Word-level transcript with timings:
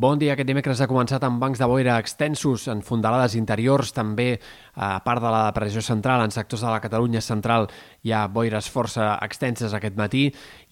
Bon 0.00 0.16
dia. 0.16 0.32
Aquest 0.32 0.48
dimecres 0.48 0.80
ha 0.80 0.86
començat 0.88 1.20
amb 1.26 1.42
bancs 1.42 1.60
de 1.60 1.66
boira 1.68 1.98
extensos 2.00 2.62
en 2.72 2.78
fondalades 2.80 3.34
interiors, 3.36 3.90
també 3.92 4.30
a 4.72 4.94
part 5.04 5.20
de 5.20 5.28
la 5.28 5.42
depressió 5.50 5.82
central, 5.84 6.22
en 6.24 6.32
sectors 6.32 6.64
de 6.64 6.70
la 6.72 6.78
Catalunya 6.80 7.20
central 7.20 7.68
hi 8.00 8.14
ha 8.16 8.22
boires 8.32 8.70
força 8.72 9.10
extenses 9.20 9.74
aquest 9.76 10.00
matí 10.00 10.22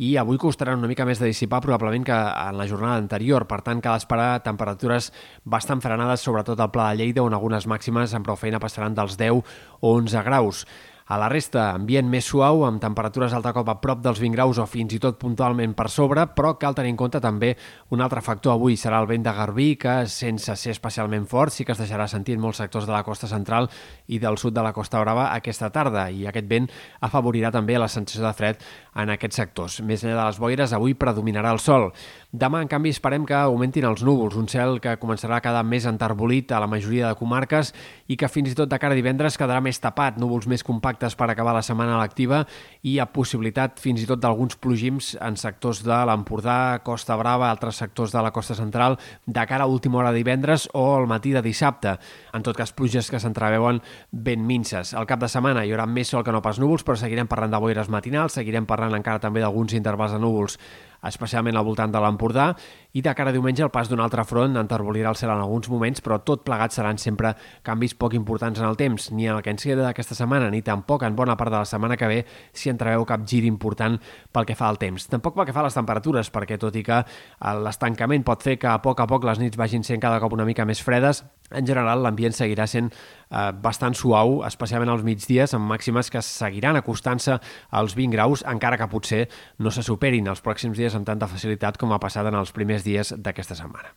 i 0.01 0.15
avui 0.17 0.41
costaran 0.41 0.81
una 0.81 0.89
mica 0.89 1.05
més 1.05 1.21
de 1.21 1.29
dissipar 1.29 1.61
probablement 1.61 2.09
que 2.09 2.17
en 2.17 2.57
la 2.57 2.71
jornada 2.73 2.97
anterior. 3.05 3.45
Per 3.45 3.61
tant, 3.67 3.85
cal 3.85 4.01
esperar 4.01 4.41
temperatures 4.49 5.13
bastant 5.45 5.85
frenades, 5.85 6.25
sobretot 6.25 6.65
al 6.65 6.73
Pla 6.73 6.95
de 6.95 7.03
Lleida, 7.03 7.21
on 7.21 7.37
algunes 7.37 7.69
màximes 7.69 8.17
amb 8.17 8.25
prou 8.25 8.41
feina 8.41 8.65
passaran 8.65 8.97
dels 8.97 9.21
10 9.21 9.43
o 9.83 9.93
11 9.93 10.25
graus. 10.25 10.65
A 11.09 11.17
la 11.17 11.31
resta, 11.33 11.71
ambient 11.73 12.05
més 12.13 12.27
suau, 12.29 12.67
amb 12.67 12.83
temperatures 12.83 13.33
altre 13.33 13.55
cop 13.57 13.71
a 13.73 13.79
prop 13.81 14.03
dels 14.05 14.19
20 14.21 14.35
graus 14.35 14.59
o 14.61 14.67
fins 14.69 14.93
i 14.93 14.99
tot 15.01 15.17
puntualment 15.17 15.73
per 15.73 15.87
sobre, 15.89 16.27
però 16.37 16.51
cal 16.61 16.75
tenir 16.77 16.91
en 16.93 16.99
compte 17.01 17.23
també 17.25 17.55
un 17.97 18.03
altre 18.05 18.21
factor 18.21 18.53
avui, 18.53 18.77
serà 18.77 18.99
el 19.01 19.09
vent 19.09 19.25
de 19.25 19.33
Garbí, 19.33 19.71
que 19.81 19.95
sense 20.13 20.53
ser 20.53 20.75
especialment 20.75 21.25
fort 21.31 21.55
sí 21.55 21.65
que 21.65 21.73
es 21.73 21.81
deixarà 21.81 22.05
sentir 22.13 22.37
en 22.37 22.43
molts 22.45 22.61
sectors 22.61 22.85
de 22.85 22.93
la 22.93 23.01
costa 23.07 23.25
central 23.31 23.71
i 24.13 24.21
del 24.21 24.37
sud 24.37 24.53
de 24.53 24.67
la 24.67 24.75
Costa 24.77 25.01
Brava 25.01 25.31
aquesta 25.33 25.73
tarda, 25.73 26.11
i 26.13 26.29
aquest 26.29 26.51
vent 26.51 26.69
afavorirà 27.01 27.55
també 27.57 27.81
la 27.81 27.89
sensació 27.89 28.27
de 28.27 28.35
fred 28.37 28.61
en 29.01 29.09
aquests 29.17 29.41
sectors. 29.41 29.81
Més 29.81 30.05
enllà 30.05 30.19
de 30.21 30.29
les 30.29 30.43
boires, 30.45 30.77
avui 30.77 30.93
predominarà 30.93 31.57
el 31.57 31.63
sol. 31.65 31.89
Demà, 32.29 32.59
en 32.61 32.69
canvi, 32.69 32.91
esperem 32.93 33.23
que 33.25 33.33
augmentin 33.33 33.87
els 33.89 34.03
núvols, 34.05 34.35
un 34.37 34.51
cel 34.53 34.83
que 34.85 34.99
començarà 35.01 35.39
a 35.39 35.41
quedar 35.41 35.63
més 35.65 35.87
enterbolit 35.89 36.51
a 36.53 36.59
la 36.61 36.67
majoria 36.69 37.09
de 37.09 37.17
comarques 37.17 37.71
i 38.05 38.19
que 38.21 38.29
fins 38.29 38.51
i 38.51 38.57
tot 38.59 38.69
de 38.69 38.77
cara 38.77 38.93
a 38.93 38.99
divendres 38.99 39.39
quedarà 39.41 39.63
més 39.65 39.81
tapat, 39.81 40.19
núvols 40.21 40.45
més 40.45 40.61
compactes 40.61 41.17
per 41.17 41.31
acabar 41.33 41.55
la 41.57 41.63
setmana 41.65 41.97
lectiva 41.97 42.43
i 42.85 42.99
a 43.01 43.07
possibilitat 43.09 43.81
fins 43.81 44.03
i 44.05 44.09
tot 44.11 44.21
d'alguns 44.21 44.59
plogims 44.61 45.15
en 45.25 45.39
sectors 45.41 45.81
de 45.87 46.03
l'Empordà, 46.11 46.83
Costa 46.85 47.17
Brava, 47.17 47.49
altres 47.49 47.81
sectors 47.81 48.13
de 48.13 48.21
la 48.21 48.35
costa 48.37 48.59
central, 48.59 48.99
de 49.25 49.47
cara 49.49 49.65
a 49.65 49.73
última 49.73 50.03
hora 50.03 50.13
de 50.13 50.21
divendres 50.21 50.69
o 50.75 50.85
al 50.99 51.09
matí 51.09 51.33
de 51.33 51.41
dissabte. 51.41 51.97
En 52.37 52.45
tot 52.45 52.61
cas, 52.61 52.75
pluges 52.77 53.09
que 53.09 53.23
s'entreveuen 53.25 53.81
ben 54.13 54.45
minces. 54.45 54.93
Al 54.93 55.09
cap 55.09 55.25
de 55.25 55.33
setmana 55.33 55.65
hi 55.65 55.73
haurà 55.73 55.89
més 55.89 56.13
sol 56.13 56.29
que 56.29 56.37
no 56.37 56.45
pas 56.45 56.61
núvols, 56.61 56.85
però 56.85 57.01
seguirem 57.01 57.33
parlant 57.33 57.57
de 57.57 57.65
boires 57.65 57.89
matinals, 57.89 58.37
seguirem 58.37 58.69
parlant 58.69 59.01
encara 59.01 59.25
també 59.25 59.41
d'alguns 59.41 59.73
intervals 59.81 60.13
de 60.13 60.21
núvols 60.21 60.61
especialment 61.03 61.57
al 61.57 61.67
voltant 61.67 61.93
de 61.93 62.01
l'Empordà, 62.03 62.51
i 62.93 63.03
de 63.05 63.13
cara 63.15 63.31
a 63.31 63.37
diumenge 63.37 63.63
el 63.63 63.71
pas 63.71 63.89
d'un 63.89 64.01
altre 64.01 64.25
front 64.27 64.57
enterbolirà 64.59 65.13
el 65.13 65.19
cel 65.21 65.31
en 65.31 65.43
alguns 65.43 65.69
moments, 65.71 66.01
però 66.03 66.19
tot 66.25 66.43
plegat 66.47 66.75
seran 66.75 66.99
sempre 66.99 67.35
canvis 67.63 67.95
poc 67.95 68.17
importants 68.19 68.59
en 68.59 68.67
el 68.67 68.79
temps, 68.81 69.11
ni 69.13 69.29
en 69.29 69.37
el 69.37 69.43
que 69.43 69.53
ens 69.55 69.63
queda 69.63 69.85
d'aquesta 69.85 70.17
setmana, 70.19 70.51
ni 70.51 70.63
tampoc 70.63 71.05
en 71.07 71.17
bona 71.17 71.37
part 71.37 71.53
de 71.53 71.59
la 71.59 71.69
setmana 71.69 71.97
que 71.97 72.09
ve 72.09 72.19
si 72.53 72.73
entreveu 72.73 73.05
cap 73.07 73.27
gir 73.29 73.45
important 73.47 73.99
pel 74.33 74.49
que 74.49 74.57
fa 74.59 74.69
al 74.69 74.81
temps. 74.81 75.07
Tampoc 75.13 75.37
pel 75.37 75.47
que 75.47 75.55
fa 75.57 75.63
a 75.63 75.69
les 75.69 75.79
temperatures, 75.79 76.33
perquè 76.35 76.59
tot 76.59 76.75
i 76.77 76.83
que 76.87 77.03
l'estancament 77.63 78.25
pot 78.27 78.43
fer 78.43 78.59
que 78.59 78.71
a 78.73 78.81
poc 78.83 79.01
a 79.01 79.07
poc 79.07 79.29
les 79.29 79.39
nits 79.39 79.59
vagin 79.61 79.85
sent 79.85 80.01
cada 80.03 80.19
cop 80.21 80.35
una 80.35 80.49
mica 80.49 80.67
més 80.67 80.83
fredes, 80.83 81.23
en 81.51 81.67
general 81.67 82.03
l'ambient 82.05 82.35
seguirà 82.37 82.67
sent 82.71 82.91
eh, 82.93 83.51
bastant 83.53 83.97
suau, 83.99 84.43
especialment 84.49 84.93
als 84.93 85.05
migdies, 85.07 85.55
amb 85.57 85.71
màximes 85.71 86.11
que 86.13 86.23
seguiran 86.25 86.77
acostant-se 86.81 87.39
als 87.71 87.97
20 87.99 88.17
graus, 88.17 88.45
encara 88.47 88.81
que 88.81 88.91
potser 88.91 89.25
no 89.59 89.73
se 89.75 89.87
superin 89.87 90.29
els 90.29 90.45
pròxims 90.45 90.79
dies 90.79 90.95
amb 90.99 91.09
tanta 91.09 91.31
facilitat 91.31 91.81
com 91.81 91.93
ha 91.93 92.03
passat 92.03 92.29
en 92.29 92.39
els 92.39 92.53
primers 92.53 92.85
dies 92.87 93.15
d'aquesta 93.17 93.59
setmana. 93.59 93.95